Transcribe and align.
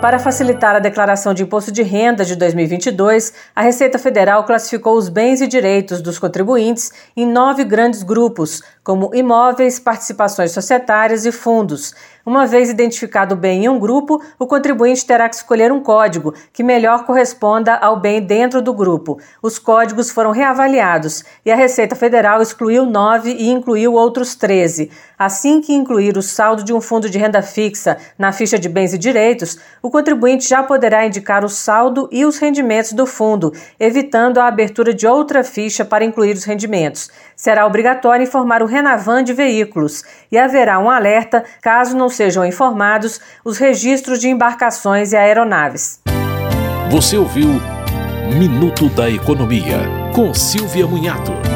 Para 0.00 0.18
facilitar 0.18 0.74
a 0.74 0.78
declaração 0.78 1.34
de 1.34 1.42
imposto 1.42 1.70
de 1.70 1.82
renda 1.82 2.24
de 2.24 2.34
2022, 2.34 3.34
a 3.54 3.60
Receita 3.60 3.98
Federal 3.98 4.44
classificou 4.44 4.96
os 4.96 5.10
bens 5.10 5.42
e 5.42 5.46
direitos 5.46 6.00
dos 6.00 6.18
contribuintes 6.18 6.90
em 7.14 7.26
nove 7.26 7.64
grandes 7.64 8.02
grupos, 8.02 8.62
como 8.82 9.14
imóveis, 9.14 9.78
participações 9.78 10.52
societárias 10.52 11.26
e 11.26 11.32
fundos. 11.32 11.94
Uma 12.24 12.46
vez 12.46 12.70
identificado 12.70 13.34
o 13.34 13.38
bem 13.38 13.64
em 13.64 13.68
um 13.68 13.78
grupo, 13.78 14.22
o 14.38 14.46
contribuinte 14.46 15.06
terá 15.06 15.28
que 15.28 15.36
escolher 15.36 15.72
um 15.72 15.80
código 15.80 16.34
que 16.52 16.62
melhor 16.62 17.04
corresponda 17.04 17.74
ao 17.74 17.98
bem 17.98 18.20
dentro 18.20 18.60
do 18.60 18.74
grupo. 18.74 19.18
Os 19.42 19.58
códigos 19.58 20.10
foram 20.10 20.30
reavaliados 20.30 21.24
e 21.44 21.50
a 21.50 21.56
Receita 21.56 21.96
Federal 21.96 22.42
excluiu 22.42 22.84
nove 22.84 23.32
e 23.32 23.48
incluiu 23.48 23.94
outros 23.94 24.34
13. 24.34 24.90
Assim 25.18 25.60
que 25.60 25.72
incluir 25.72 26.16
o 26.16 26.22
saldo 26.22 26.62
de 26.62 26.72
um 26.72 26.80
fundo 26.80 27.08
de 27.08 27.18
renda 27.18 27.42
fixa 27.42 27.96
na 28.18 28.32
ficha 28.32 28.58
de 28.58 28.68
bens 28.68 28.94
e 28.94 28.98
direitos, 28.98 29.58
o 29.82 29.89
contribuinte 29.90 30.48
já 30.48 30.62
poderá 30.62 31.06
indicar 31.06 31.44
o 31.44 31.48
saldo 31.48 32.08
e 32.10 32.24
os 32.24 32.38
rendimentos 32.38 32.92
do 32.92 33.06
fundo, 33.06 33.52
evitando 33.78 34.38
a 34.38 34.46
abertura 34.46 34.94
de 34.94 35.06
outra 35.06 35.44
ficha 35.44 35.84
para 35.84 36.04
incluir 36.04 36.34
os 36.34 36.44
rendimentos. 36.44 37.10
Será 37.36 37.66
obrigatório 37.66 38.22
informar 38.22 38.62
o 38.62 38.66
Renavan 38.66 39.22
de 39.22 39.32
veículos 39.32 40.04
e 40.30 40.38
haverá 40.38 40.78
um 40.78 40.88
alerta 40.88 41.44
caso 41.60 41.96
não 41.96 42.08
sejam 42.08 42.44
informados 42.44 43.20
os 43.44 43.58
registros 43.58 44.18
de 44.18 44.28
embarcações 44.28 45.12
e 45.12 45.16
aeronaves. 45.16 46.00
Você 46.90 47.16
ouviu 47.16 47.60
Minuto 48.38 48.88
da 48.90 49.10
Economia, 49.10 49.78
com 50.14 50.32
Silvia 50.32 50.86
Munhato. 50.86 51.49